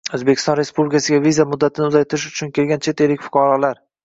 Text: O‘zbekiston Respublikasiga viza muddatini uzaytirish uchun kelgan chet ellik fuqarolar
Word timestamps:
O‘zbekiston 0.17 0.55
Respublikasiga 0.59 1.19
viza 1.25 1.45
muddatini 1.51 1.87
uzaytirish 1.93 2.27
uchun 2.33 2.53
kelgan 2.57 2.83
chet 2.89 3.05
ellik 3.09 3.23
fuqarolar 3.29 3.81